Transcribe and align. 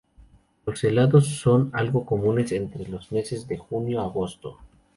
Las 0.65 0.83
heladas 0.83 1.27
son 1.27 1.69
algo 1.73 2.07
comunes 2.07 2.51
entre 2.53 2.87
los 2.87 3.11
meses 3.11 3.47
de 3.47 3.59
junio 3.59 4.01
a 4.01 4.05
agosto. 4.05 4.57